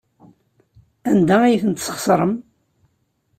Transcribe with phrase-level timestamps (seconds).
[1.11, 2.33] Anda ay tent-tesxeṣrem?